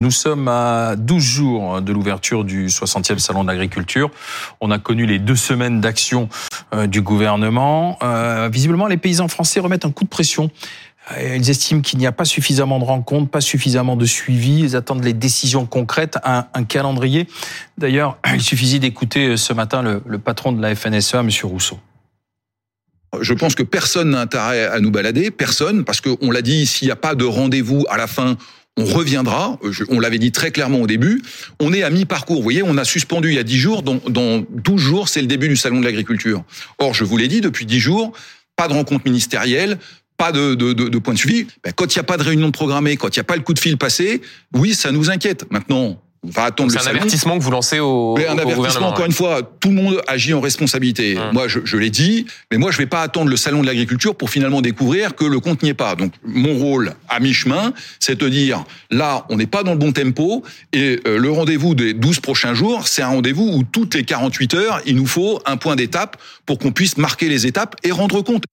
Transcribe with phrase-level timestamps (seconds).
[0.00, 4.12] Nous sommes à 12 jours de l'ouverture du 60e Salon de l'agriculture.
[4.60, 6.28] On a connu les deux semaines d'action
[6.72, 7.98] euh, du gouvernement.
[8.04, 10.52] Euh, visiblement, les paysans français remettent un coup de pression.
[11.16, 14.60] Euh, ils estiment qu'il n'y a pas suffisamment de rencontres, pas suffisamment de suivi.
[14.60, 17.26] Ils attendent les décisions concrètes, un, calendrier.
[17.76, 21.30] D'ailleurs, il suffisait d'écouter ce matin le, le, patron de la FNSEA, M.
[21.42, 21.80] Rousseau.
[23.20, 26.86] Je pense que personne n'a intérêt à nous balader, personne, parce qu'on l'a dit, s'il
[26.86, 28.36] n'y a pas de rendez-vous à la fin,
[28.78, 29.58] on reviendra.
[29.88, 31.22] On l'avait dit très clairement au début.
[31.60, 32.36] On est à mi-parcours.
[32.36, 33.82] Vous voyez, on a suspendu il y a 10 jours.
[33.82, 36.44] Dans, dans 12 jours, c'est le début du salon de l'agriculture.
[36.78, 38.12] Or, je vous l'ai dit, depuis 10 jours,
[38.56, 39.78] pas de rencontre ministérielle,
[40.16, 41.46] pas de, point de suivi.
[41.64, 43.42] Ben, quand il n'y a pas de réunion programmée, quand il n'y a pas le
[43.42, 44.20] coup de fil passé,
[44.54, 45.50] oui, ça nous inquiète.
[45.50, 49.06] Maintenant, on va attendre C'est un avertissement que vous lancez au, mais un avertissement, encore
[49.06, 51.16] une fois, tout le monde agit en responsabilité.
[51.16, 51.32] Hum.
[51.32, 54.16] Moi, je, je l'ai dit, mais moi, je vais pas attendre le salon de l'agriculture
[54.16, 55.94] pour finalement découvrir que le compte n'y est pas.
[55.94, 59.92] Donc, mon rôle à mi-chemin, c'est de dire, là, on n'est pas dans le bon
[59.92, 64.04] tempo, et euh, le rendez-vous des 12 prochains jours, c'est un rendez-vous où toutes les
[64.04, 66.16] 48 heures, il nous faut un point d'étape
[66.46, 68.44] pour qu'on puisse marquer les étapes et rendre compte.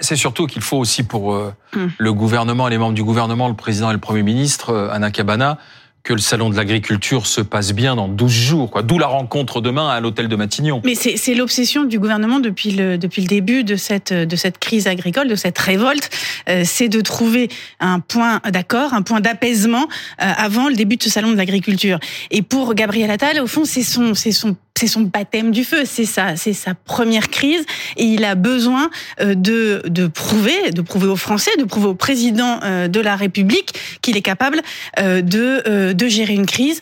[0.00, 1.90] C'est surtout qu'il faut aussi pour euh, hum.
[1.98, 5.10] le gouvernement et les membres du gouvernement, le président et le Premier ministre, euh, Anna
[5.10, 5.58] Cabana,
[6.02, 8.82] que le salon de l'agriculture se passe bien dans 12 jours.
[8.82, 10.80] D'où la rencontre demain à l'hôtel de Matignon.
[10.84, 14.86] Mais c'est l'obsession du gouvernement depuis le, depuis le début de cette, de cette crise
[14.86, 16.10] agricole, de cette révolte,
[16.48, 17.48] euh, c'est de trouver
[17.80, 19.88] un point d'accord, un point d'apaisement
[20.22, 21.98] euh, avant le début de ce salon de l'agriculture.
[22.30, 25.82] Et pour Gabriel Attal, au fond, c'est son, c'est son c'est son baptême du feu,
[25.84, 27.66] c'est sa, c'est sa première crise.
[27.98, 28.88] Et il a besoin
[29.20, 33.14] euh, de, de prouver, de prouver aux Français, de prouver au président euh, de la
[33.14, 34.62] République qu'il est capable
[34.98, 36.80] euh, de, de gérer une crise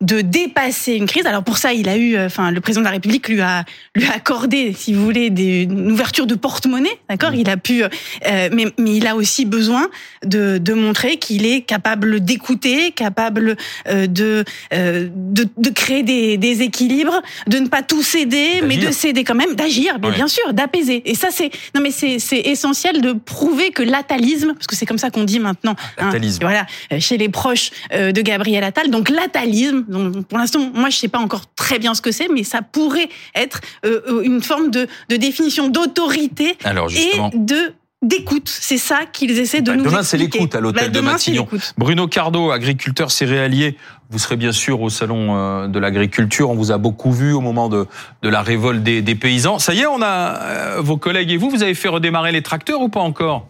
[0.00, 1.26] de dépasser une crise.
[1.26, 4.06] Alors pour ça, il a eu, enfin, le président de la République lui a lui
[4.06, 7.34] a accordé, si vous voulez, des, une ouverture de porte-monnaie, d'accord?
[7.34, 7.82] Il a pu,
[8.24, 9.88] mais mais il a aussi besoin
[10.24, 17.20] de de montrer qu'il est capable d'écouter, capable de, de de créer des des équilibres,
[17.46, 21.02] de ne pas tout céder, mais de céder quand même, d'agir, mais bien sûr, d'apaiser.
[21.04, 24.86] Et ça, c'est non, mais c'est c'est essentiel de prouver que l'atalisme, parce que c'est
[24.86, 26.10] comme ça qu'on dit maintenant, hein,
[26.40, 26.66] voilà,
[26.98, 28.90] chez les proches de Gabriel Attal.
[28.90, 32.28] Donc l'atalisme, donc pour l'instant, moi je sais pas encore très bien ce que c'est,
[32.28, 38.48] mais ça pourrait être euh, une forme de, de définition d'autorité et de d'écoute.
[38.48, 41.46] C'est ça qu'ils essaient de bah, nous Demain, c'est l'écoute à l'hôtel bah, de Matignon.
[41.76, 43.76] Bruno Cardo, agriculteur céréalier.
[44.08, 46.50] Vous serez bien sûr au salon euh, de l'agriculture.
[46.50, 47.86] On vous a beaucoup vu au moment de,
[48.22, 49.58] de la révolte des, des paysans.
[49.58, 52.42] Ça y est, on a euh, vos collègues et vous, vous avez fait redémarrer les
[52.42, 53.46] tracteurs ou pas encore?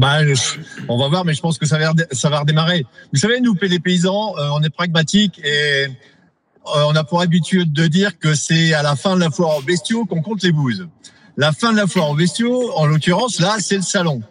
[0.00, 0.20] Bah,
[0.88, 2.86] on va voir, mais je pense que ça va, ça va redémarrer.
[3.12, 5.88] Vous savez, nous, les paysans, euh, on est pragmatiques et
[6.64, 9.62] on a pour habitude de dire que c'est à la fin de la foire aux
[9.62, 10.88] bestiaux qu'on compte les bouses.
[11.36, 14.22] La fin de la foire aux bestiaux, en l'occurrence, là, c'est le salon.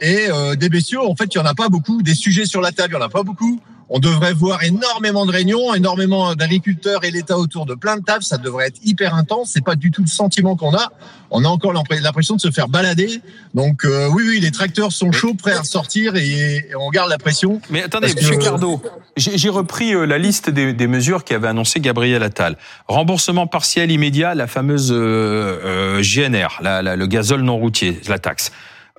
[0.00, 2.02] Et euh, des bestiaux, en fait, il y en a pas beaucoup.
[2.02, 3.60] Des sujets sur la table, il y en a pas beaucoup.
[3.94, 8.24] On devrait voir énormément de réunions, énormément d'agriculteurs et l'État autour de plein de tables.
[8.24, 9.50] Ça devrait être hyper intense.
[9.52, 10.90] C'est pas du tout le sentiment qu'on a.
[11.30, 13.20] On a encore l'impression de se faire balader.
[13.52, 17.18] Donc euh, oui, oui, les tracteurs sont chauds, prêts à sortir et, on garde la
[17.18, 17.60] pression.
[17.68, 18.80] Mais attendez, Monsieur Cardo,
[19.18, 22.56] j'ai repris euh, la liste des, des mesures qu'avait annoncé Gabriel Attal.
[22.88, 28.52] Remboursement partiel immédiat, la fameuse euh, GNR, la, la, le gazole non routier, la taxe.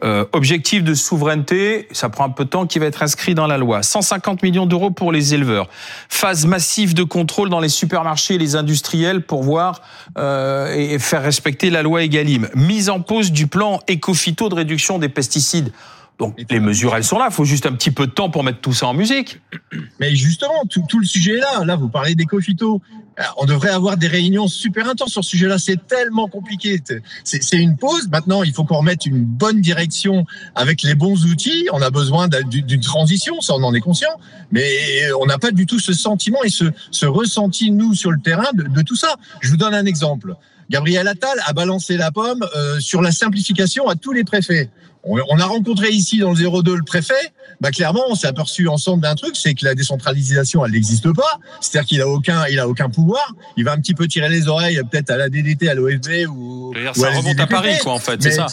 [0.03, 3.47] Euh, objectif de souveraineté, ça prend un peu de temps, qui va être inscrit dans
[3.47, 3.83] la loi.
[3.83, 5.69] 150 millions d'euros pour les éleveurs.
[6.09, 9.81] Phase massive de contrôle dans les supermarchés et les industriels pour voir
[10.17, 12.49] euh, et faire respecter la loi Egalim.
[12.55, 15.71] Mise en pause du plan éco-phyto de réduction des pesticides.
[16.19, 17.27] Donc les mesures, elles sont là.
[17.29, 19.39] Il faut juste un petit peu de temps pour mettre tout ça en musique.
[19.99, 21.63] Mais justement, tout, tout le sujet est là.
[21.65, 22.81] Là, vous parlez d'éco-phyto.
[23.37, 25.57] On devrait avoir des réunions super intenses sur ce sujet-là.
[25.57, 26.81] C'est tellement compliqué.
[27.23, 28.09] C'est une pause.
[28.09, 30.25] Maintenant, il faut qu'on remette une bonne direction
[30.55, 31.67] avec les bons outils.
[31.71, 34.19] On a besoin d'une transition, ça on en est conscient.
[34.51, 34.67] Mais
[35.19, 38.51] on n'a pas du tout ce sentiment et ce, ce ressenti, nous, sur le terrain,
[38.53, 39.15] de, de tout ça.
[39.41, 40.35] Je vous donne un exemple.
[40.73, 44.71] Gabriel Attal a balancé la pomme euh, sur la simplification à tous les préfets.
[45.03, 47.13] On, a rencontré ici dans le 02 le préfet.
[47.61, 51.39] Bah clairement, on s'est aperçu ensemble d'un truc, c'est que la décentralisation, elle n'existe pas.
[51.59, 53.35] C'est-à-dire qu'il a aucun, il a aucun pouvoir.
[53.57, 56.73] Il va un petit peu tirer les oreilles, peut-être à la DDT, à l'OFB ou.
[56.95, 58.47] ça remonte à Paris, quoi, en fait, c'est ça.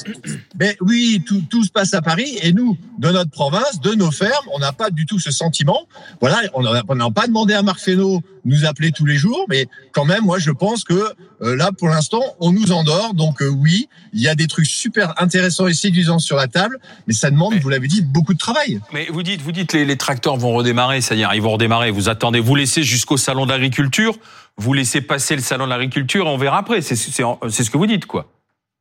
[0.59, 2.37] Mais oui, tout, tout se passe à Paris.
[2.43, 5.87] Et nous, de notre province, de nos fermes, on n'a pas du tout ce sentiment.
[6.21, 6.63] Voilà, on
[6.95, 10.39] n'a pas demandé à Marc Fesneau nous appeler tous les jours, mais quand même, moi,
[10.39, 12.10] je pense que euh, là, pour l'instant,
[12.41, 13.15] on nous endort.
[13.15, 16.79] Donc euh, oui, il y a des trucs super intéressants et séduisants sur la table,
[17.07, 18.81] mais ça demande, vous l'avez dit, beaucoup de travail.
[18.93, 21.91] Mais vous dites, vous dites, les, les tracteurs vont redémarrer, c'est-à-dire ils vont redémarrer.
[21.91, 24.17] Vous attendez, vous laissez jusqu'au salon d'agriculture,
[24.57, 26.83] vous laissez passer le salon de l'agriculture, on verra après.
[26.83, 28.31] C'est ce que vous dites, quoi.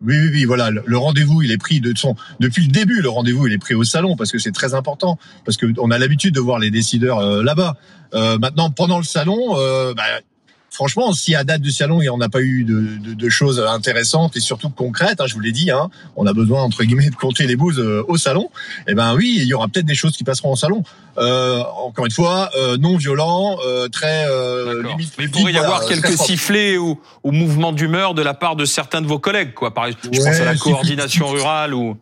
[0.01, 0.69] Oui, oui, oui, voilà.
[0.69, 3.01] Le rendez-vous, il est pris de son depuis le début.
[3.01, 5.91] Le rendez-vous, il est pris au salon parce que c'est très important, parce que on
[5.91, 7.75] a l'habitude de voir les décideurs euh, là-bas.
[8.13, 10.03] Euh, maintenant, pendant le salon, euh, bah,
[10.71, 13.29] franchement, si à date du salon, il n'y en a pas eu de, de, de,
[13.29, 16.83] choses intéressantes et surtout concrètes, hein, je vous l'ai dit, hein, on a besoin entre
[16.83, 18.49] guillemets de compter les bouses euh, au salon.
[18.87, 20.83] Eh ben oui, il y aura peut-être des choses qui passeront au salon.
[21.17, 25.13] Euh, encore une fois, euh, non violent, euh, très euh, limite.
[25.17, 28.65] Mais il pourrait y avoir quelques sifflets ou, ou mouvements d'humeur de la part de
[28.65, 29.73] certains de vos collègues, quoi.
[29.73, 31.97] Par exemple, je pense à la coordination rurale ou.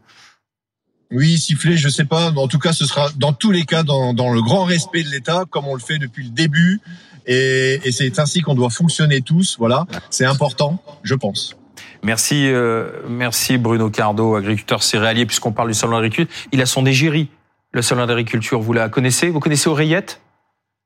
[1.12, 2.32] Oui, siffler, je sais pas.
[2.32, 5.46] En tout cas, ce sera dans tous les cas dans, le grand respect de l'État,
[5.50, 6.82] comme on le fait depuis le début.
[7.26, 9.58] Et, et c'est ainsi qu'on doit fonctionner tous.
[9.58, 11.56] Voilà, c'est important, je pense.
[12.04, 16.34] Merci, euh, merci Bruno Cardo, agriculteur céréalier, puisqu'on parle du salon d'agriculture.
[16.52, 17.30] Il a son égérie,
[17.72, 18.60] le salon d'agriculture.
[18.60, 19.30] Vous la connaissez?
[19.30, 20.22] Vous connaissez Oreillette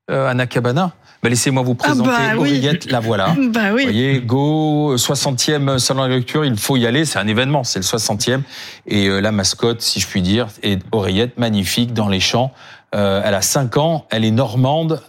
[0.10, 0.94] euh, Anna Cabana?
[1.22, 3.36] Bah, Laissez-moi vous présenter ah bah, Oreillette, la voilà.
[3.50, 3.86] Bah, oui.
[3.86, 7.86] Vous voyez, Go, 60e salon d'agriculture, il faut y aller, c'est un événement, c'est le
[7.86, 8.42] 60e.
[8.88, 12.52] Et euh, la mascotte, si je puis dire, est Oreillette, magnifique, dans les champs.
[12.94, 15.02] Euh, elle a 5 ans, elle est normande,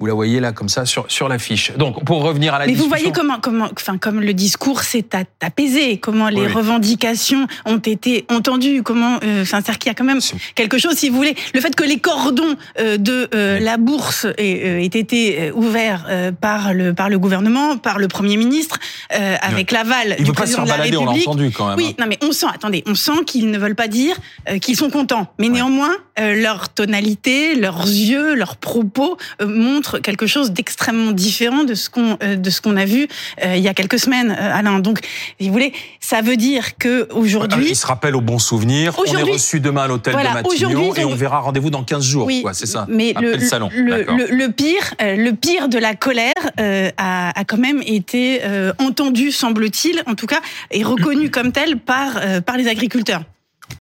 [0.00, 1.72] vous la voyez là comme ça sur sur l'affiche.
[1.76, 2.84] Donc pour revenir à la Mais discussion.
[2.88, 5.06] vous voyez comment comment enfin comme le discours s'est
[5.40, 6.52] apaisé, comment les oui.
[6.52, 10.20] revendications ont été entendues, comment euh, enfin c'est qu'il y a quand même
[10.54, 14.24] quelque chose si vous voulez, le fait que les cordons euh, de euh, la bourse
[14.38, 18.78] aient, euh, aient été ouverts euh, par le par le gouvernement, par le Premier ministre
[19.14, 21.26] euh, avec l'aval du président de la balader, République.
[21.26, 21.76] On entendu quand même.
[21.76, 24.16] Oui, non mais on sent attendez, on sent qu'ils ne veulent pas dire
[24.60, 25.54] qu'ils sont contents, mais ouais.
[25.54, 32.18] néanmoins leur tonalité, leurs yeux, leurs propos montrent quelque chose d'extrêmement différent de ce qu'on
[32.22, 33.08] euh, de ce qu'on a vu
[33.44, 34.78] euh, il y a quelques semaines, euh, Alain.
[34.80, 35.00] Donc,
[35.40, 38.94] si vous voulez, ça veut dire que aujourd'hui, il se rappelle au bon souvenir.
[38.98, 42.04] On est reçu demain à l'hôtel voilà, de Matignon et on verra rendez-vous dans 15
[42.04, 42.26] jours.
[42.26, 42.86] Oui, c'est ça.
[42.88, 43.70] Mais Après le, le salon.
[43.72, 48.40] Le, le, le, pire, le pire de la colère a, a, quand même été
[48.78, 48.97] entendu,
[49.32, 50.40] semble-t-il, en tout cas,
[50.70, 53.22] et reconnu comme tel par par les agriculteurs.